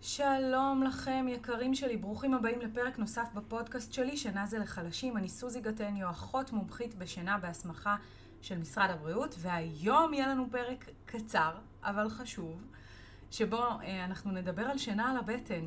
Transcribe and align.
שלום 0.00 0.82
לכם, 0.82 1.26
יקרים 1.28 1.74
שלי, 1.74 1.96
ברוכים 1.96 2.34
הבאים 2.34 2.60
לפרק 2.60 2.98
נוסף 2.98 3.28
בפודקאסט 3.34 3.92
שלי, 3.92 4.16
שינה 4.16 4.46
זה 4.46 4.58
לחלשים. 4.58 5.16
אני 5.16 5.28
סוזי 5.28 5.60
גטניו, 5.60 6.10
אחות 6.10 6.52
מומחית 6.52 6.94
בשינה 6.94 7.38
בהסמכה 7.38 7.96
של 8.42 8.58
משרד 8.58 8.90
הבריאות, 8.90 9.34
והיום 9.38 10.14
יהיה 10.14 10.28
לנו 10.28 10.46
פרק 10.50 10.90
קצר, 11.06 11.50
אבל 11.82 12.08
חשוב, 12.08 12.62
שבו 13.30 13.62
אה, 13.62 14.04
אנחנו 14.04 14.30
נדבר 14.30 14.62
על 14.62 14.78
שינה 14.78 15.10
על 15.10 15.16
הבטן. 15.16 15.64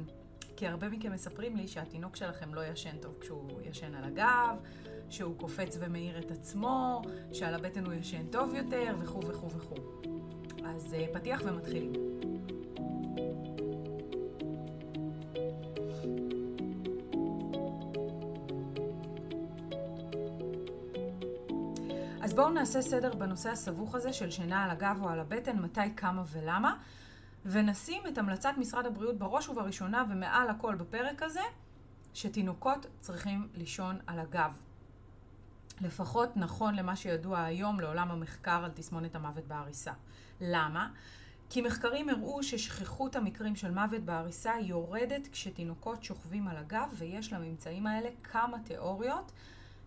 כי 0.55 0.67
הרבה 0.67 0.89
מכם 0.89 1.11
מספרים 1.11 1.55
לי 1.55 1.67
שהתינוק 1.67 2.15
שלכם 2.15 2.53
לא 2.53 2.65
ישן 2.65 2.97
טוב 3.01 3.15
כשהוא 3.21 3.61
ישן 3.61 3.95
על 3.95 4.03
הגב, 4.03 4.57
שהוא 5.09 5.37
קופץ 5.37 5.77
ומאיר 5.79 6.19
את 6.19 6.31
עצמו, 6.31 7.01
שעל 7.31 7.55
הבטן 7.55 7.85
הוא 7.85 7.93
ישן 7.93 8.27
טוב 8.31 8.55
יותר, 8.55 8.95
וכו' 8.99 9.27
וכו' 9.27 9.51
וכו'. 9.51 10.01
אז 10.65 10.93
אה, 10.93 11.05
פתיח 11.13 11.41
ומתחילים. 11.45 12.08
בואו 22.39 22.49
נעשה 22.49 22.81
סדר 22.81 23.15
בנושא 23.15 23.49
הסבוך 23.49 23.95
הזה 23.95 24.13
של 24.13 24.31
שינה 24.31 24.63
על 24.63 24.69
הגב 24.69 24.99
או 25.01 25.09
על 25.09 25.19
הבטן, 25.19 25.59
מתי, 25.59 25.95
כמה 25.97 26.23
ולמה, 26.31 26.77
ונשים 27.45 28.03
את 28.07 28.17
המלצת 28.17 28.53
משרד 28.57 28.85
הבריאות 28.85 29.17
בראש 29.17 29.49
ובראשונה 29.49 30.03
ומעל 30.09 30.49
הכל 30.49 30.75
בפרק 30.75 31.23
הזה, 31.23 31.41
שתינוקות 32.13 32.85
צריכים 32.99 33.47
לישון 33.53 33.99
על 34.07 34.19
הגב. 34.19 34.51
לפחות 35.81 36.37
נכון 36.37 36.75
למה 36.75 36.95
שידוע 36.95 37.43
היום 37.43 37.79
לעולם 37.79 38.11
המחקר 38.11 38.63
על 38.65 38.71
תסמונת 38.71 39.15
המוות 39.15 39.47
בעריסה. 39.47 39.93
למה? 40.41 40.89
כי 41.49 41.61
מחקרים 41.61 42.09
הראו 42.09 42.43
ששכיחות 42.43 43.15
המקרים 43.15 43.55
של 43.55 43.71
מוות 43.71 44.01
בעריסה 44.01 44.53
יורדת 44.61 45.27
כשתינוקות 45.31 46.03
שוכבים 46.03 46.47
על 46.47 46.57
הגב, 46.57 46.89
ויש 46.93 47.33
לממצאים 47.33 47.87
האלה 47.87 48.09
כמה 48.23 48.59
תיאוריות 48.59 49.31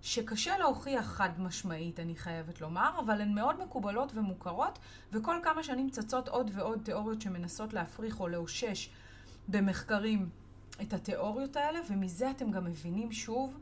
שקשה 0.03 0.59
להוכיח 0.59 1.07
חד 1.07 1.41
משמעית, 1.41 2.01
אני 2.01 2.17
חייבת 2.17 2.61
לומר, 2.61 2.91
אבל 2.99 3.21
הן 3.21 3.35
מאוד 3.35 3.63
מקובלות 3.63 4.13
ומוכרות, 4.15 4.79
וכל 5.13 5.37
כמה 5.43 5.63
שנים 5.63 5.91
צצות 5.91 6.29
עוד 6.29 6.51
ועוד 6.55 6.81
תיאוריות 6.85 7.21
שמנסות 7.21 7.73
להפריך 7.73 8.21
או 8.21 8.29
לאושש 8.29 8.91
במחקרים 9.49 10.29
את 10.83 10.93
התיאוריות 10.93 11.57
האלה, 11.57 11.81
ומזה 11.89 12.31
אתם 12.31 12.51
גם 12.51 12.65
מבינים 12.65 13.13
שוב 13.13 13.59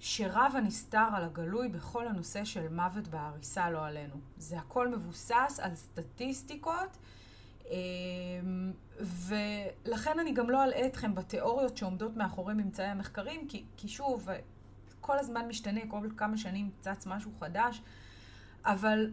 שרב 0.00 0.52
הנסתר 0.56 1.06
על 1.14 1.24
הגלוי 1.24 1.68
בכל 1.68 2.08
הנושא 2.08 2.44
של 2.44 2.68
מוות 2.68 3.08
בעריסה, 3.08 3.70
לא 3.70 3.86
עלינו. 3.86 4.14
זה 4.36 4.58
הכל 4.58 4.88
מבוסס 4.88 5.60
על 5.62 5.74
סטטיסטיקות, 5.74 6.96
אמ, 7.70 8.72
ולכן 9.00 10.18
אני 10.18 10.32
גם 10.32 10.50
לא 10.50 10.64
אלאה 10.64 10.86
אתכם 10.86 11.14
בתיאוריות 11.14 11.76
שעומדות 11.76 12.16
מאחורי 12.16 12.54
ממצאי 12.54 12.84
המחקרים, 12.84 13.48
כי, 13.48 13.64
כי 13.76 13.88
שוב, 13.88 14.28
כל 15.06 15.18
הזמן 15.18 15.48
משתנה, 15.48 15.80
כל 15.88 16.08
כמה 16.16 16.36
שנים 16.36 16.70
צץ 16.80 17.06
משהו 17.06 17.30
חדש, 17.40 17.82
אבל 18.64 19.10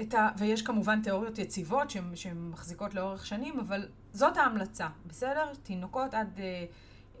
את 0.00 0.14
ה... 0.14 0.28
ויש 0.38 0.62
כמובן 0.62 1.02
תיאוריות 1.02 1.38
יציבות 1.38 1.90
שמחזיקות 2.14 2.94
לאורך 2.94 3.26
שנים, 3.26 3.60
אבל 3.60 3.88
זאת 4.12 4.36
ההמלצה, 4.36 4.88
בסדר? 5.06 5.52
תינוקות 5.62 6.14
עד... 6.14 6.40
אה, 6.40 6.64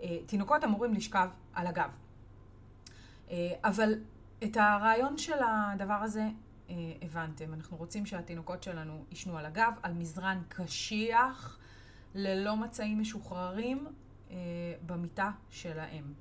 אה, 0.02 0.18
תינוקות 0.26 0.64
אמורים 0.64 0.94
לשכב 0.94 1.28
על 1.54 1.66
הגב. 1.66 1.90
אה, 3.30 3.52
אבל 3.64 3.94
את 4.44 4.56
הרעיון 4.56 5.18
של 5.18 5.38
הדבר 5.46 5.94
הזה 6.02 6.28
הבנתם. 7.02 7.54
אנחנו 7.54 7.76
רוצים 7.76 8.06
שהתינוקות 8.06 8.62
שלנו 8.62 9.04
יישנו 9.10 9.38
על 9.38 9.46
הגב, 9.46 9.72
על 9.82 9.92
מזרן 9.92 10.42
קשיח, 10.48 11.58
ללא 12.14 12.56
מצעים 12.56 13.00
משוחררים, 13.00 13.86
במיטה 14.86 15.30
שלהם. 15.50 16.12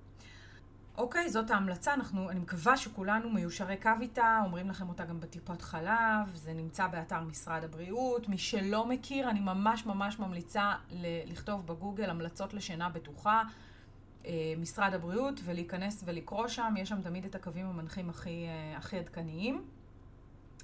אוקיי, 0.98 1.30
זאת 1.30 1.52
ההמלצה, 1.52 1.94
אנחנו, 1.94 2.30
אני 2.30 2.40
מקווה 2.40 2.78
שכולנו 2.78 3.30
מיושרי 3.30 3.78
קו 3.78 3.90
איתה, 4.02 4.42
אומרים 4.46 4.70
לכם 4.70 4.90
אותה 4.90 5.06
גם 5.06 5.20
בטיפות 5.20 5.62
חלב, 5.62 6.34
זה 6.34 6.54
נמצא 6.54 6.88
באתר 6.88 7.20
משרד 7.22 7.64
הבריאות. 7.64 8.30
מי 8.30 8.38
שלא 8.38 8.86
מכיר, 8.86 9.30
אני 9.30 9.40
ממש 9.40 9.86
ממש 9.86 10.20
ממליצה 10.20 10.74
ל- 10.92 11.32
לכתוב 11.32 11.68
בגוגל 11.68 12.10
המלצות 12.10 12.54
לשינה 12.54 12.90
בטוחה, 12.90 13.44
אה, 14.26 14.54
משרד 14.58 14.94
הבריאות, 14.94 15.40
ולהיכנס 15.44 16.04
ולקרוא 16.06 16.48
שם, 16.48 16.74
יש 16.78 16.90
שם 16.90 17.02
תמיד 17.02 17.26
את 17.26 17.36
הקווים 17.36 17.66
המנחים 17.66 18.10
הכי, 18.10 18.46
אה, 18.48 18.78
הכי 18.78 18.98
עדכניים. 19.00 19.64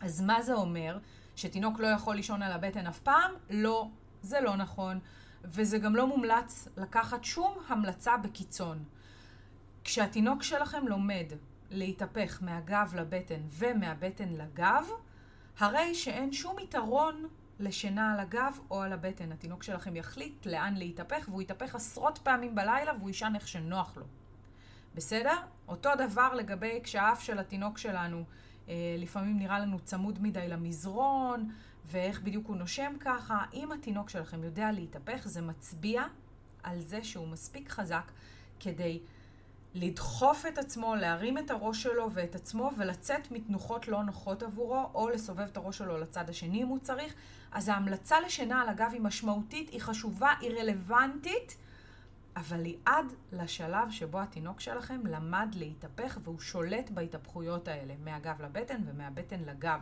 אז 0.01 0.21
מה 0.21 0.41
זה 0.41 0.53
אומר? 0.53 0.97
שתינוק 1.35 1.79
לא 1.79 1.87
יכול 1.87 2.15
לישון 2.15 2.41
על 2.41 2.51
הבטן 2.51 2.87
אף 2.87 2.99
פעם? 2.99 3.31
לא, 3.49 3.87
זה 4.21 4.41
לא 4.41 4.55
נכון, 4.55 4.99
וזה 5.43 5.77
גם 5.77 5.95
לא 5.95 6.07
מומלץ 6.07 6.67
לקחת 6.77 7.23
שום 7.23 7.57
המלצה 7.67 8.17
בקיצון. 8.17 8.83
כשהתינוק 9.87 10.43
שלכם 10.43 10.87
לומד 10.87 11.25
להתהפך 11.69 12.39
מהגב 12.41 12.95
לבטן 12.95 13.41
ומהבטן 13.49 14.29
לגב, 14.29 14.85
הרי 15.59 15.95
שאין 15.95 16.33
שום 16.33 16.59
יתרון 16.59 17.27
לשינה 17.59 18.13
על 18.13 18.19
הגב 18.19 18.59
או 18.71 18.81
על 18.81 18.93
הבטן. 18.93 19.31
התינוק 19.31 19.63
שלכם 19.63 19.95
יחליט 19.95 20.45
לאן 20.45 20.75
להתהפך, 20.77 21.25
והוא 21.29 21.41
יתהפך 21.41 21.75
עשרות 21.75 22.17
פעמים 22.17 22.55
בלילה 22.55 22.93
והוא 22.97 23.09
יישן 23.09 23.31
איך 23.35 23.47
שנוח 23.47 23.97
לו. 23.97 24.05
בסדר? 24.95 25.35
אותו 25.67 25.89
דבר 25.97 26.33
לגבי 26.33 26.79
כשהאף 26.83 27.21
של 27.21 27.39
התינוק 27.39 27.77
שלנו 27.77 28.23
אה, 28.69 28.95
לפעמים 28.97 29.39
נראה 29.39 29.59
לנו 29.59 29.79
צמוד 29.79 30.21
מדי 30.21 30.47
למזרון, 30.47 31.51
ואיך 31.85 32.21
בדיוק 32.21 32.47
הוא 32.47 32.57
נושם 32.57 32.93
ככה. 32.99 33.45
אם 33.53 33.71
התינוק 33.71 34.09
שלכם 34.09 34.43
יודע 34.43 34.71
להתהפך, 34.71 35.27
זה 35.27 35.41
מצביע 35.41 36.03
על 36.63 36.81
זה 36.81 37.03
שהוא 37.03 37.27
מספיק 37.27 37.69
חזק 37.69 38.11
כדי 38.59 38.99
לדחוף 39.79 40.45
את 40.45 40.57
עצמו, 40.57 40.95
להרים 40.95 41.37
את 41.37 41.51
הראש 41.51 41.83
שלו 41.83 42.09
ואת 42.13 42.35
עצמו 42.35 42.71
ולצאת 42.77 43.31
מתנוחות 43.31 43.87
לא 43.87 44.03
נוחות 44.03 44.43
עבורו, 44.43 44.89
או 44.93 45.09
לסובב 45.09 45.41
את 45.41 45.57
הראש 45.57 45.77
שלו 45.77 45.97
לצד 45.97 46.29
השני 46.29 46.63
אם 46.63 46.67
הוא 46.67 46.79
צריך. 46.79 47.13
אז 47.51 47.69
ההמלצה 47.69 48.19
לשינה 48.19 48.61
על 48.61 48.69
הגב 48.69 48.89
היא 48.93 49.01
משמעותית, 49.01 49.69
היא 49.69 49.81
חשובה, 49.81 50.33
היא 50.41 50.51
רלוונטית, 50.51 51.57
אבל 52.35 52.65
היא 52.65 52.77
עד 52.85 53.05
לשלב 53.31 53.91
שבו 53.91 54.21
התינוק 54.21 54.59
שלכם 54.59 55.05
למד 55.05 55.55
להתהפך 55.55 56.17
והוא 56.23 56.39
שולט 56.39 56.89
בהתהפכויות 56.89 57.67
האלה, 57.67 57.93
מהגב 58.03 58.41
לבטן 58.41 58.81
ומהבטן 58.85 59.39
לגב. 59.45 59.79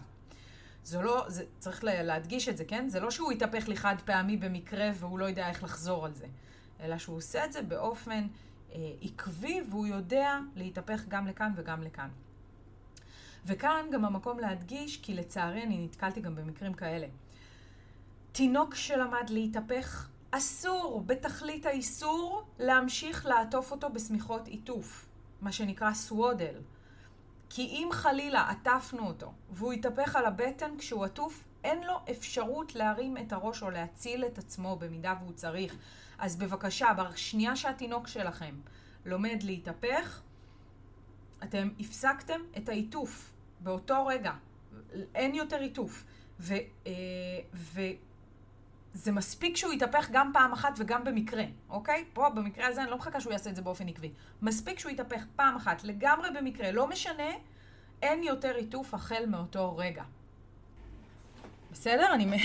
זה 0.83 1.01
לא, 1.01 1.25
זה, 1.27 1.45
צריך 1.59 1.83
להדגיש 1.83 2.49
את 2.49 2.57
זה, 2.57 2.65
כן? 2.65 2.89
זה 2.89 2.99
לא 2.99 3.11
שהוא 3.11 3.31
יתהפך 3.31 3.67
לי 3.67 3.77
חד 3.77 3.95
פעמי 4.05 4.37
במקרה 4.37 4.89
והוא 4.93 5.19
לא 5.19 5.25
יודע 5.25 5.49
איך 5.49 5.63
לחזור 5.63 6.05
על 6.05 6.13
זה, 6.13 6.25
אלא 6.79 6.97
שהוא 6.97 7.17
עושה 7.17 7.45
את 7.45 7.53
זה 7.53 7.61
באופן 7.61 8.27
עקבי 9.01 9.61
והוא 9.69 9.87
יודע 9.87 10.37
להתהפך 10.55 11.05
גם 11.07 11.27
לכאן 11.27 11.51
וגם 11.55 11.83
לכאן. 11.83 12.09
וכאן 13.45 13.85
גם 13.91 14.05
המקום 14.05 14.39
להדגיש, 14.39 14.97
כי 14.97 15.13
לצערי 15.13 15.63
אני 15.63 15.85
נתקלתי 15.85 16.21
גם 16.21 16.35
במקרים 16.35 16.73
כאלה. 16.73 17.07
תינוק 18.31 18.75
שלמד 18.75 19.29
להתהפך, 19.29 20.09
אסור 20.31 21.03
בתכלית 21.05 21.65
האיסור 21.65 22.43
להמשיך 22.59 23.25
לעטוף 23.25 23.71
אותו 23.71 23.89
בשמיכות 23.89 24.47
עיטוף, 24.47 25.05
מה 25.41 25.51
שנקרא 25.51 25.93
סוודל. 25.93 26.55
כי 27.49 27.61
אם 27.61 27.89
חלילה 27.91 28.49
עטפנו 28.49 29.07
אותו 29.07 29.31
והוא 29.51 29.73
יתהפך 29.73 30.15
על 30.15 30.25
הבטן 30.25 30.77
כשהוא 30.77 31.05
עטוף, 31.05 31.43
אין 31.65 31.83
לו 31.83 31.99
אפשרות 32.11 32.75
להרים 32.75 33.17
את 33.17 33.33
הראש 33.33 33.63
או 33.63 33.69
להציל 33.69 34.25
את 34.25 34.37
עצמו 34.37 34.75
במידה 34.75 35.13
והוא 35.19 35.33
צריך. 35.33 35.75
אז 36.17 36.35
בבקשה, 36.35 36.93
בשנייה 36.93 37.55
שהתינוק 37.55 38.07
שלכם 38.07 38.55
לומד 39.05 39.43
להתהפך, 39.43 40.21
אתם 41.43 41.69
הפסקתם 41.79 42.39
את 42.57 42.69
העיטוף 42.69 43.33
באותו 43.59 44.05
רגע. 44.05 44.31
אין 45.15 45.35
יותר 45.35 45.59
עיטוף. 45.59 46.03
ו, 46.39 46.53
אה, 46.87 46.91
וזה 47.53 49.11
מספיק 49.11 49.57
שהוא 49.57 49.73
יתהפך 49.73 50.09
גם 50.11 50.31
פעם 50.33 50.53
אחת 50.53 50.73
וגם 50.77 51.03
במקרה, 51.03 51.43
אוקיי? 51.69 52.05
פה 52.13 52.29
במקרה 52.29 52.67
הזה 52.67 52.83
אני 52.83 52.91
לא 52.91 52.97
מחכה 52.97 53.19
שהוא 53.21 53.33
יעשה 53.33 53.49
את 53.49 53.55
זה 53.55 53.61
באופן 53.61 53.87
עקבי. 53.87 54.11
מספיק 54.41 54.79
שהוא 54.79 54.91
יתהפך 54.91 55.25
פעם 55.35 55.55
אחת, 55.55 55.83
לגמרי 55.83 56.29
במקרה, 56.35 56.71
לא 56.71 56.87
משנה, 56.87 57.29
אין 58.01 58.23
יותר 58.23 58.55
עיטוף 58.55 58.93
החל 58.93 59.25
מאותו 59.27 59.77
רגע. 59.77 60.03
בסדר? 61.75 62.13
אני 62.13 62.25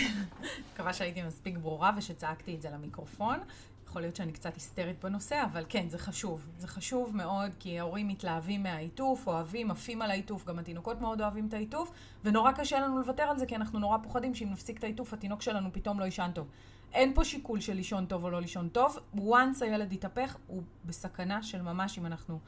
מקווה 0.75 0.93
שהייתי 0.93 1.23
מספיק 1.23 1.56
ברורה 1.56 1.91
ושצעקתי 1.97 2.55
את 2.55 2.62
זה 2.62 2.71
למיקרופון. 2.71 3.38
יכול 3.87 4.03
להיות 4.03 4.17
שאני 4.17 4.32
קצת 4.32 4.55
היסטרית 4.55 5.05
בנושא, 5.05 5.43
אבל 5.53 5.65
כן, 5.69 5.88
זה 5.88 5.99
חשוב. 5.99 6.47
זה 6.59 6.69
חשוב 6.69 7.17
מאוד, 7.17 7.50
כי 7.59 7.79
ההורים 7.79 8.09
מתלהבים 8.09 8.62
מהעיטוף, 8.62 9.27
אוהבים, 9.27 9.71
עפים 9.71 10.03
על 10.03 10.11
העיטוף, 10.11 10.47
גם 10.47 10.59
התינוקות 10.59 11.00
מאוד 11.00 11.21
אוהבים 11.21 11.47
את 11.49 11.55
העיטוף, 11.55 11.93
ונורא 12.25 12.53
קשה 12.53 12.81
לנו 12.81 12.99
לוותר 12.99 13.23
על 13.23 13.38
זה, 13.38 13.47
כי 13.47 13.56
אנחנו 13.56 13.79
נורא 13.79 13.99
פוחדים 14.03 14.35
שאם 14.35 14.50
נפסיק 14.50 14.79
את 14.79 14.85
העיטוף, 14.85 15.12
התינוק 15.12 15.43
שלנו 15.43 15.69
פתאום 15.73 16.00
לא 16.00 16.05
יישן 16.05 16.31
טוב. 16.35 16.49
אין 16.93 17.15
פה 17.15 17.25
שיקול 17.25 17.61
של 17.61 17.75
לישון 17.75 18.06
טוב 18.06 18.25
או 18.25 18.31
לא 18.31 18.41
לישון 18.41 18.69
טוב. 18.69 18.99
once 19.17 19.65
הילד 19.65 19.93
יתהפך, 19.93 20.37
הוא 20.47 20.62
בסכנה 20.85 21.43
של 21.43 21.62
ממש 21.62 21.99
אם 21.99 22.06
אנחנו 22.06 22.38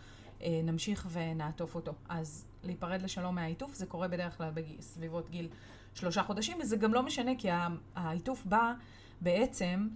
אה, 0.42 0.60
נמשיך 0.64 1.06
ונעטוף 1.12 1.74
אותו. 1.74 1.92
אז 2.08 2.44
להיפרד 2.64 3.02
לשלום 3.02 3.34
מהעיטוף, 3.34 3.74
זה 3.74 3.86
קורה 3.86 4.08
בדרך 4.08 4.36
כלל 4.36 4.50
בסביבות 4.54 5.30
גיל 5.30 5.48
שלושה 5.94 6.22
חודשים, 6.22 6.58
וזה 6.60 6.76
גם 6.76 6.94
לא 6.94 7.02
משנה, 7.02 7.32
כי 7.38 7.48
העיטוף 7.94 8.44
בא 8.44 8.72
בעצם 9.20 9.88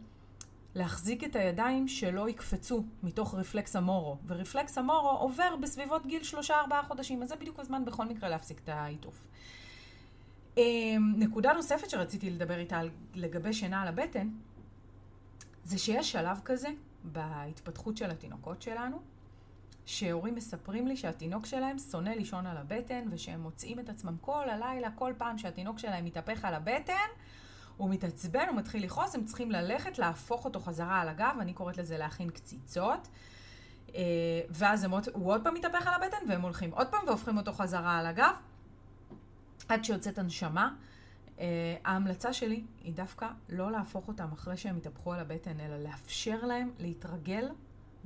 להחזיק 0.74 1.24
את 1.24 1.36
הידיים 1.36 1.88
שלא 1.88 2.28
יקפצו 2.28 2.84
מתוך 3.02 3.34
רפלקס 3.34 3.76
המורו. 3.76 4.16
ורפלקס 4.26 4.78
המורו 4.78 5.10
עובר 5.10 5.56
בסביבות 5.62 6.06
גיל 6.06 6.22
שלושה-ארבעה 6.22 6.82
חודשים, 6.82 7.22
אז 7.22 7.28
זה 7.28 7.36
בדיוק 7.36 7.60
הזמן 7.60 7.84
בכל 7.84 8.04
מקרה 8.04 8.28
להפסיק 8.28 8.58
את 8.58 8.68
העיטוף. 8.68 9.26
אמ, 10.56 11.14
נקודה 11.16 11.52
נוספת 11.52 11.90
שרציתי 11.90 12.30
לדבר 12.30 12.58
איתה 12.58 12.80
לגבי 13.14 13.52
שינה 13.52 13.82
על 13.82 13.88
הבטן, 13.88 14.28
זה 15.64 15.78
שיש 15.78 16.12
שלב 16.12 16.40
כזה 16.44 16.68
בהתפתחות 17.04 17.96
של 17.96 18.10
התינוקות 18.10 18.62
שלנו, 18.62 19.00
שהורים 19.86 20.34
מספרים 20.34 20.86
לי 20.86 20.96
שהתינוק 20.96 21.46
שלהם 21.46 21.78
שונא 21.78 22.10
לישון 22.10 22.46
על 22.46 22.56
הבטן, 22.56 23.04
ושהם 23.10 23.40
מוצאים 23.40 23.78
את 23.80 23.88
עצמם 23.88 24.16
כל 24.20 24.50
הלילה, 24.50 24.90
כל 24.90 25.12
פעם 25.18 25.38
שהתינוק 25.38 25.78
שלהם 25.78 26.04
מתהפך 26.04 26.44
על 26.44 26.54
הבטן, 26.54 27.08
הוא 27.76 27.90
מתעצבן, 27.90 28.48
הוא 28.48 28.56
מתחיל 28.56 28.84
לכעוס, 28.84 29.14
הם 29.14 29.24
צריכים 29.24 29.50
ללכת, 29.50 29.98
להפוך 29.98 30.44
אותו 30.44 30.60
חזרה 30.60 31.00
על 31.00 31.08
הגב, 31.08 31.36
אני 31.40 31.52
קוראת 31.52 31.76
לזה 31.76 31.98
להכין 31.98 32.30
קציצות. 32.30 33.08
אה, 33.94 34.02
ואז 34.50 34.84
הם, 34.84 34.90
הוא 35.12 35.32
עוד 35.32 35.44
פעם 35.44 35.54
מתהפך 35.54 35.86
על 35.86 35.94
הבטן, 35.94 36.28
והם 36.28 36.42
הולכים 36.42 36.70
עוד 36.70 36.86
פעם 36.86 37.00
והופכים 37.06 37.36
אותו 37.36 37.52
חזרה 37.52 37.98
על 37.98 38.06
הגב, 38.06 38.34
עד 39.68 39.84
שיוצאת 39.84 40.18
הנשמה. 40.18 40.74
Uh, 41.36 41.38
ההמלצה 41.84 42.32
שלי 42.32 42.64
היא 42.80 42.94
דווקא 42.94 43.28
לא 43.48 43.70
להפוך 43.70 44.08
אותם 44.08 44.32
אחרי 44.32 44.56
שהם 44.56 44.76
יתהפכו 44.76 45.12
על 45.12 45.20
הבטן, 45.20 45.60
אלא 45.60 45.76
לאפשר 45.76 46.44
להם 46.44 46.70
להתרגל 46.78 47.48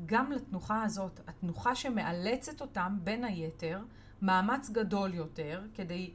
גם 0.07 0.33
לתנוחה 0.33 0.83
הזאת. 0.83 1.21
התנוחה 1.27 1.75
שמאלצת 1.75 2.61
אותם, 2.61 2.99
בין 3.05 3.25
היתר, 3.25 3.83
מאמץ 4.23 4.71
גדול 4.71 5.15
יותר, 5.15 5.63
כדי 5.75 6.11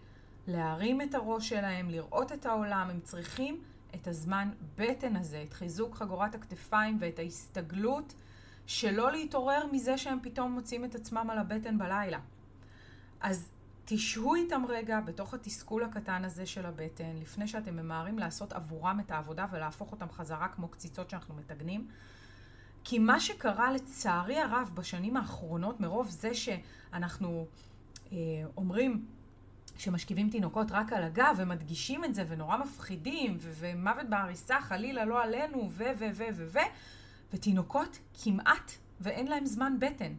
להרים 0.48 1.02
את 1.02 1.16
הראש 1.16 1.50
שלהם, 1.50 1.90
לראות 1.90 2.32
את 2.32 2.46
העולם, 2.46 2.88
הם 2.90 3.00
צריכים 3.00 3.62
את 3.96 4.08
הזמן 4.08 4.50
בטן 4.78 5.16
הזה, 5.16 5.44
את 5.48 5.54
חיזוק 5.54 5.96
חגורת 5.96 6.36
הכתפיים 6.36 6.98
ואת 7.00 7.20
ההסתגלות 7.20 8.14
שלא 8.68 9.12
להתעורר 9.12 9.66
מזה 9.72 9.98
שהם 9.98 10.20
פתאום 10.22 10.52
מוצאים 10.52 10.86
את 10.86 10.96
עצמם 10.96 11.30
על 11.30 11.38
הבטן 11.38 11.78
בלילה. 11.78 12.20
אז 13.22 13.50
תשהו 13.86 14.36
איתם 14.36 14.64
רגע 14.70 15.00
בתוך 15.00 15.34
התסכול 15.34 15.84
הקטן 15.84 16.26
הזה 16.26 16.46
של 16.46 16.66
הבטן, 16.66 17.16
לפני 17.22 17.48
שאתם 17.48 17.76
ממהרים 17.76 18.20
לעשות 18.20 18.54
עבורם 18.54 19.00
את 19.00 19.12
העבודה 19.12 19.46
ולהפוך 19.52 19.92
אותם 19.92 20.10
חזרה 20.10 20.48
כמו 20.48 20.68
קציצות 20.68 21.10
שאנחנו 21.10 21.36
מטגנים. 21.36 21.88
כי 22.86 23.00
מה 23.00 23.20
שקרה 23.20 23.72
לצערי 23.72 24.40
הרב 24.40 24.72
בשנים 24.74 25.18
האחרונות, 25.18 25.80
מרוב 25.80 26.10
זה 26.10 26.34
שאנחנו 26.34 27.48
אה, 28.12 28.18
אומרים 28.58 29.06
שמשכיבים 29.78 30.30
תינוקות 30.30 30.72
רק 30.72 30.94
על 30.94 31.04
הגב 31.04 31.36
ומדגישים 31.38 32.06
את 32.06 32.16
זה 32.16 32.24
ונורא 32.28 32.58
מפחידים 32.58 33.38
ו- 33.40 33.52
ומוות 33.60 34.10
בעריסה 34.10 34.62
חלילה 34.62 35.06
לא 35.06 35.24
עלינו 35.24 35.70
ו 35.72 35.84
ו 35.98 36.06
ו 36.14 36.24
ו 36.34 36.44
ו 36.54 36.60
ותינוקות 37.34 38.00
כמעט 38.24 38.72
ואין 39.02 39.28
להם 39.28 39.46
זמן 39.46 39.76
בטן. 39.80 40.14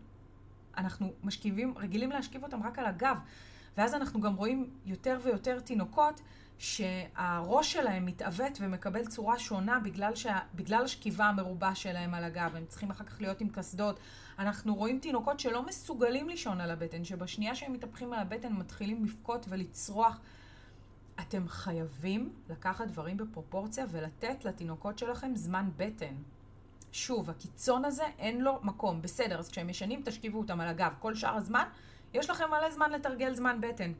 אנחנו 0.76 1.12
משכיבים, 1.24 1.78
רגילים 1.78 2.10
להשכיב 2.10 2.44
אותם 2.44 2.62
רק 2.62 2.78
על 2.78 2.86
הגב. 2.86 3.16
ואז 3.76 3.94
אנחנו 3.94 4.20
גם 4.20 4.34
רואים 4.34 4.70
יותר 4.86 5.19
ויותר 5.22 5.60
תינוקות 5.60 6.20
שהראש 6.58 7.73
שלהם 7.73 8.06
מתעוות 8.06 8.58
ומקבל 8.61 9.06
צורה 9.06 9.38
שונה 9.38 9.81
בגלל, 9.81 10.14
שה, 10.14 10.38
בגלל 10.55 10.85
השכיבה 10.85 11.25
המרובה 11.25 11.75
שלהם 11.75 12.14
על 12.14 12.25
הגב, 12.25 12.53
הם 12.56 12.64
צריכים 12.67 12.91
אחר 12.91 13.05
כך 13.05 13.20
להיות 13.20 13.41
עם 13.41 13.49
קסדות. 13.49 14.00
אנחנו 14.38 14.75
רואים 14.75 14.99
תינוקות 14.99 15.41
שלא 15.41 15.67
מסוגלים 15.67 16.29
לישון 16.29 16.61
על 16.61 16.70
הבטן, 16.70 17.05
שבשנייה 17.05 17.55
שהם 17.55 17.73
מתהפכים 17.73 18.12
על 18.12 18.19
הבטן 18.19 18.53
מתחילים 18.53 19.05
לבכות 19.05 19.47
ולצרוח. 19.49 20.20
אתם 21.20 21.49
חייבים 21.49 22.32
לקחת 22.50 22.88
דברים 22.88 23.17
בפרופורציה 23.17 23.85
ולתת 23.91 24.44
לתינוקות 24.44 24.99
שלכם 24.99 25.32
זמן 25.35 25.69
בטן. 25.76 26.14
שוב, 26.93 27.31
הקיצון 27.31 27.85
הזה 27.85 28.05
אין 28.19 28.41
לו 28.41 28.58
מקום. 28.62 29.03
בסדר, 29.03 29.38
אז 29.38 29.49
כשהם 29.49 29.70
ישנים 29.70 30.03
תשכיבו 30.05 30.38
אותם 30.38 30.61
על 30.61 30.69
הגב. 30.69 30.93
כל 30.99 31.14
שאר 31.14 31.37
הזמן, 31.37 31.64
יש 32.14 32.31
לכם 32.31 32.50
מלא 32.50 32.70
זמן 32.70 32.91
לתרגל 32.91 33.35
זמן 33.35 33.61
בטן. 33.61 33.93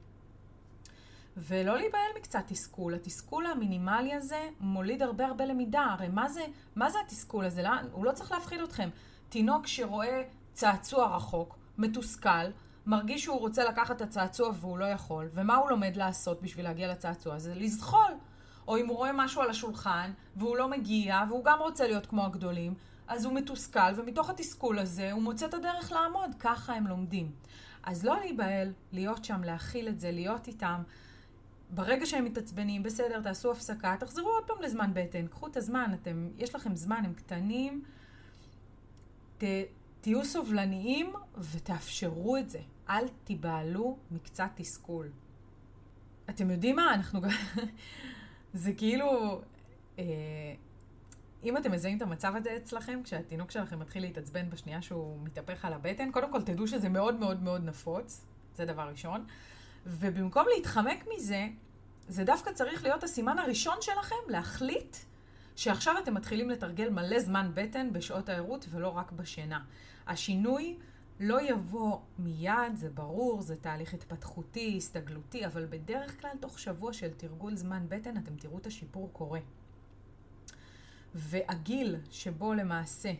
ולא 1.37 1.77
להיבהל 1.77 2.11
מקצת 2.17 2.45
תסכול. 2.47 2.95
התסכול 2.95 3.47
המינימלי 3.47 4.15
הזה 4.15 4.49
מוליד 4.61 5.03
הרבה 5.03 5.27
הרבה 5.27 5.45
למידה. 5.45 5.83
הרי 5.83 6.09
מה 6.09 6.29
זה, 6.29 6.45
מה 6.77 6.91
זה 6.91 6.99
התסכול 7.07 7.45
הזה? 7.45 7.63
לא, 7.63 7.71
הוא 7.93 8.05
לא 8.05 8.13
צריך 8.13 8.33
להפחיד 8.33 8.61
אתכם. 8.61 8.89
תינוק 9.29 9.67
שרואה 9.67 10.23
צעצוע 10.53 11.17
רחוק, 11.17 11.59
מתוסכל, 11.79 12.51
מרגיש 12.87 13.23
שהוא 13.23 13.41
רוצה 13.41 13.65
לקחת 13.65 13.97
את 13.97 14.01
הצעצוע 14.01 14.51
והוא 14.61 14.79
לא 14.79 14.85
יכול, 14.85 15.29
ומה 15.35 15.57
הוא 15.57 15.71
לומד 15.71 15.97
לעשות 15.97 16.43
בשביל 16.43 16.65
להגיע 16.65 16.93
לצעצוע 16.93 17.35
הזה? 17.35 17.55
לזחול. 17.55 18.13
או 18.69 18.77
אם 18.77 18.87
הוא 18.87 18.97
רואה 18.97 19.11
משהו 19.15 19.43
על 19.43 19.51
השולחן, 19.51 20.11
והוא 20.37 20.57
לא 20.57 20.69
מגיע, 20.69 21.23
והוא 21.29 21.45
גם 21.45 21.59
רוצה 21.59 21.87
להיות 21.87 22.07
כמו 22.07 22.25
הגדולים, 22.25 22.75
אז 23.09 23.25
הוא 23.25 23.35
מתוסכל, 23.35 23.93
ומתוך 23.97 24.31
התסכול 24.31 24.79
הזה 24.79 25.13
הוא 25.13 25.23
מוצא 25.23 25.47
את 25.47 25.55
הדרך 25.55 25.93
לעמוד. 25.93 26.31
ככה 26.39 26.75
הם 26.75 26.87
לומדים. 26.87 27.33
אז 27.83 28.05
לא 28.05 28.17
להיבהל, 28.17 28.73
להיות 28.93 29.25
שם, 29.25 29.45
להכיל 29.45 29.89
את 29.89 30.01
זה, 30.01 30.11
להיות 30.11 30.47
איתם. 30.47 30.83
ברגע 31.71 32.07
שהם 32.07 32.25
מתעצבנים, 32.25 32.83
בסדר, 32.83 33.21
תעשו 33.23 33.53
הפסקה, 33.53 33.97
תחזרו 34.01 34.29
עוד 34.29 34.45
פעם 34.47 34.63
לזמן 34.63 34.91
בטן, 34.95 35.27
קחו 35.27 35.47
את 35.47 35.57
הזמן, 35.57 35.91
אתם, 36.03 36.29
יש 36.39 36.55
לכם 36.55 36.75
זמן, 36.75 37.03
הם 37.05 37.15
קטנים, 37.15 37.85
ת, 39.39 39.45
תהיו 40.01 40.25
סובלניים 40.25 41.13
ותאפשרו 41.39 42.37
את 42.37 42.51
זה. 42.51 42.61
אל 42.89 43.09
תיבהלו 43.25 43.99
מקצת 44.11 44.51
תסכול. 44.55 45.11
אתם 46.31 46.51
יודעים 46.51 46.77
מה? 46.77 46.95
אנחנו 46.95 47.21
גם... 47.21 47.31
זה 48.55 48.73
כאילו... 48.73 49.41
אה, 49.99 50.05
אם 51.45 51.57
אתם 51.57 51.73
מזהים 51.73 51.97
את 51.97 52.03
המצב 52.03 52.33
הזה 52.37 52.57
אצלכם, 52.57 53.01
כשהתינוק 53.05 53.51
שלכם 53.51 53.79
מתחיל 53.79 54.03
להתעצבן 54.03 54.51
בשנייה 54.51 54.83
שהוא 54.83 55.19
מתהפך 55.23 55.65
על 55.65 55.73
הבטן, 55.73 56.13
קודם 56.13 56.33
כל 56.33 56.43
תדעו 56.43 56.67
שזה 56.67 56.89
מאוד 56.89 57.15
מאוד 57.15 57.43
מאוד 57.43 57.65
נפוץ, 57.65 58.25
זה 58.55 58.65
דבר 58.65 58.83
ראשון. 58.83 59.27
ובמקום 59.87 60.47
להתחמק 60.57 61.05
מזה, 61.15 61.49
זה 62.09 62.25
דווקא 62.25 62.53
צריך 62.53 62.83
להיות 62.83 63.05
הסימן 63.05 63.39
הראשון 63.39 63.77
שלכם 63.81 64.17
להחליט 64.29 64.97
שעכשיו 65.57 65.95
אתם 66.03 66.15
מתחילים 66.15 66.51
לתרגל 66.51 66.91
מלא 66.91 67.21
זמן 67.21 67.51
בטן 67.55 67.93
בשעות 67.93 68.29
הערות 68.29 68.67
ולא 68.71 68.89
רק 68.89 69.13
בשינה. 69.13 69.65
השינוי 70.07 70.77
לא 71.21 71.43
יבוא 71.43 71.99
מיד, 72.19 72.75
זה 72.75 72.91
ברור, 72.91 73.43
זה 73.43 73.57
תהליך 73.57 73.95
התפתחותי, 73.95 74.75
הסתגלותי, 74.77 75.47
אבל 75.47 75.67
בדרך 75.71 76.21
כלל 76.21 76.31
תוך 76.41 76.59
שבוע 76.59 76.93
של 76.93 77.11
תרגול 77.17 77.57
זמן 77.57 77.87
בטן 77.89 78.17
אתם 78.17 78.37
תראו 78.37 78.59
את 78.59 78.67
השיפור 78.67 79.11
קורה. 79.13 79.41
והגיל 81.15 81.97
שבו 82.11 82.55
למעשה 82.55 83.13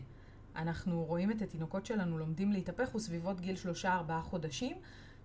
אנחנו 0.55 1.03
רואים 1.03 1.31
את 1.31 1.41
התינוקות 1.41 1.85
שלנו 1.85 2.17
לומדים 2.17 2.51
להתהפך 2.51 2.89
הוא 2.89 3.01
סביבות 3.01 3.41
גיל 3.41 3.55
שלושה-ארבעה 3.55 4.21
חודשים, 4.21 4.77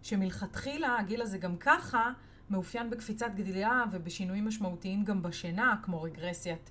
שמלכתחילה 0.03 0.97
הגיל 0.99 1.23
הזה 1.23 1.39
גם 1.39 1.57
ככה 1.57 2.13
מאופיין 2.51 2.91
בקפיצת 2.91 3.31
גדילה 3.35 3.85
ובשינויים 3.93 4.47
משמעותיים 4.47 5.05
גם 5.05 5.23
בשינה, 5.23 5.77
כמו 5.83 6.03
רגרסיית 6.03 6.71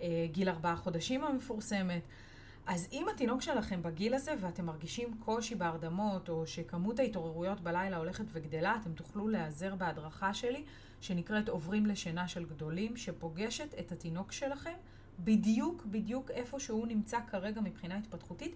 אה, 0.00 0.26
גיל 0.32 0.48
ארבעה 0.48 0.76
חודשים 0.76 1.24
המפורסמת. 1.24 2.02
אז 2.66 2.88
אם 2.92 3.06
התינוק 3.14 3.42
שלכם 3.42 3.82
בגיל 3.82 4.14
הזה 4.14 4.34
ואתם 4.40 4.66
מרגישים 4.66 5.14
קושי 5.18 5.54
בהרדמות, 5.54 6.28
או 6.28 6.46
שכמות 6.46 6.98
ההתעוררויות 6.98 7.60
בלילה 7.60 7.96
הולכת 7.96 8.24
וגדלה, 8.32 8.76
אתם 8.80 8.92
תוכלו 8.92 9.28
להיעזר 9.28 9.74
בהדרכה 9.74 10.34
שלי, 10.34 10.64
שנקראת 11.00 11.48
עוברים 11.48 11.86
לשינה 11.86 12.28
של 12.28 12.44
גדולים, 12.44 12.96
שפוגשת 12.96 13.74
את 13.78 13.92
התינוק 13.92 14.32
שלכם 14.32 14.74
בדיוק 15.18 15.86
בדיוק 15.86 16.30
איפה 16.30 16.60
שהוא 16.60 16.86
נמצא 16.86 17.18
כרגע 17.30 17.60
מבחינה 17.60 17.96
התפתחותית, 17.96 18.54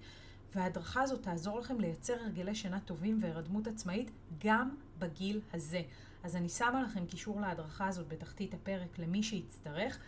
וההדרכה 0.54 1.02
הזאת 1.02 1.23
תעזור 1.23 1.61
לכם 1.61 1.80
לייצר 1.80 2.12
הרגלי 2.12 2.54
שינה 2.54 2.80
טובים 2.80 3.18
והירדמות 3.23 3.66
עצמאית 3.66 4.11
גם 4.44 4.70
בגיל 4.99 5.40
הזה. 5.52 5.82
אז 6.23 6.37
אני 6.37 6.49
שמה 6.49 6.82
לכם 6.82 7.06
קישור 7.06 7.40
להדרכה 7.40 7.87
הזאת 7.87 8.08
בתחתית 8.08 8.54
הפרק 8.54 8.99
למי 8.99 9.23
שיצטרך. 9.23 9.99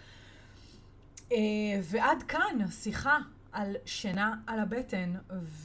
אה, 1.33 1.37
ועד 1.83 2.23
כאן 2.23 2.71
שיחה 2.71 3.19
על 3.53 3.77
שינה 3.85 4.35
על 4.47 4.61
הבטן 4.61 5.15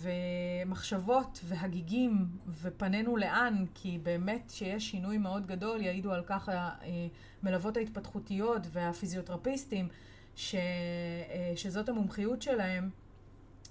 ומחשבות 0.01 1.39
והגיגים 1.43 2.27
ופנינו 2.61 3.17
לאן, 3.17 3.65
כי 3.73 3.99
באמת 4.03 4.49
שיש 4.49 4.91
שינוי 4.91 5.17
מאוד 5.17 5.47
גדול, 5.47 5.81
יעידו 5.81 6.13
על 6.13 6.23
כך 6.25 6.49
המלוות 7.43 7.77
אה, 7.77 7.81
ההתפתחותיות 7.81 8.61
והפיזיותרפיסטים. 8.71 9.87
ש, 10.35 10.55
אה, 10.55 11.53
שזאת 11.55 11.89
המומחיות 11.89 12.41
שלהם, 12.41 12.89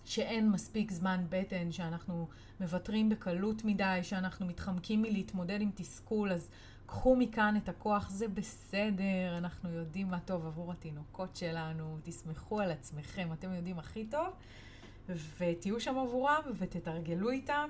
שאין 0.05 0.51
מספיק 0.51 0.91
זמן 0.91 1.25
בטן, 1.29 1.73
שאנחנו 1.73 2.29
מוותרים 2.61 3.09
בקלות 3.09 3.65
מדי, 3.65 3.99
שאנחנו 4.03 4.47
מתחמקים 4.47 5.03
מלהתמודד 5.03 5.61
עם 5.61 5.71
תסכול, 5.75 6.33
אז 6.33 6.49
קחו 6.87 7.17
מכאן 7.17 7.57
את 7.57 7.69
הכוח, 7.69 8.11
זה 8.11 8.29
בסדר, 8.29 9.39
אנחנו 9.39 9.71
יודעים 9.71 10.09
מה 10.09 10.21
טוב 10.21 10.47
עבור 10.47 10.73
התינוקות 10.73 11.37
שלנו, 11.37 11.99
תסמכו 12.03 12.61
על 12.61 12.71
עצמכם, 12.71 13.29
אתם 13.33 13.53
יודעים 13.53 13.79
הכי 13.79 14.07
טוב, 14.07 14.29
ותהיו 15.39 15.81
שם 15.81 15.99
עבורם 15.99 16.43
ותתרגלו 16.59 17.31
איתם. 17.31 17.69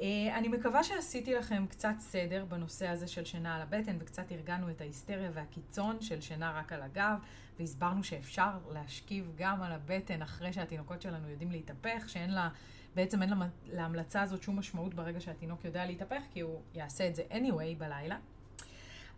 אה, 0.00 0.38
אני 0.38 0.48
מקווה 0.48 0.84
שעשיתי 0.84 1.34
לכם 1.34 1.66
קצת 1.66 1.94
סדר 1.98 2.44
בנושא 2.44 2.88
הזה 2.88 3.08
של 3.08 3.24
שינה 3.24 3.56
על 3.56 3.62
הבטן 3.62 3.96
וקצת 4.00 4.32
ארגנו 4.32 4.70
את 4.70 4.80
ההיסטריה 4.80 5.30
והקיצון 5.34 6.00
של 6.00 6.20
שינה 6.20 6.52
רק 6.52 6.72
על 6.72 6.82
הגב 6.82 7.18
והסברנו 7.58 8.04
שאפשר 8.04 8.50
להשכיב 8.72 9.32
גם 9.36 9.62
על 9.62 9.72
הבטן 9.72 10.22
אחרי 10.22 10.52
שהתינוקות 10.52 11.02
שלנו 11.02 11.28
יודעים 11.28 11.50
להתהפך, 11.50 12.08
שאין 12.08 12.30
לה, 12.30 12.48
בעצם 12.94 13.22
אין 13.22 13.30
לה, 13.30 13.46
להמלצה 13.66 14.22
הזאת 14.22 14.42
שום 14.42 14.58
משמעות 14.58 14.94
ברגע 14.94 15.20
שהתינוק 15.20 15.64
יודע 15.64 15.86
להתהפך 15.86 16.22
כי 16.32 16.40
הוא 16.40 16.60
יעשה 16.74 17.08
את 17.08 17.14
זה 17.14 17.22
anyway 17.30 17.78
בלילה. 17.78 18.16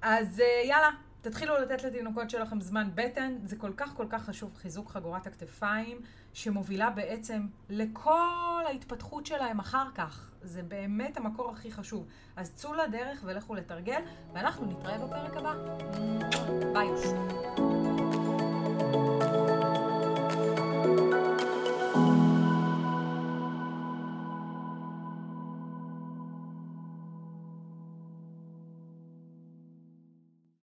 אז 0.02 0.40
אה, 0.40 0.68
יאללה, 0.68 0.90
תתחילו 1.22 1.58
לתת 1.58 1.82
לתינוקות 1.82 2.30
שלכם 2.30 2.60
זמן 2.60 2.88
בטן, 2.94 3.36
זה 3.44 3.56
כל 3.56 3.72
כך 3.76 3.94
כל 3.96 4.06
כך 4.10 4.24
חשוב 4.24 4.54
חיזוק 4.56 4.90
חגורת 4.90 5.26
הכתפיים, 5.26 6.00
שמובילה 6.32 6.90
בעצם 6.90 7.46
לכל 7.70 8.62
ההתפתחות 8.66 9.26
שלהם 9.26 9.58
אחר 9.58 9.86
כך. 9.94 10.30
זה 10.42 10.62
באמת 10.62 11.16
המקור 11.16 11.50
הכי 11.50 11.72
חשוב. 11.72 12.06
אז 12.36 12.54
צאו 12.54 12.74
לדרך 12.74 13.22
ולכו 13.24 13.54
לתרגל, 13.54 14.02
ואנחנו 14.32 14.66
נתראה 14.66 14.98
בפרק 14.98 15.36
הבא. 15.36 15.54
ביי. 16.72 17.91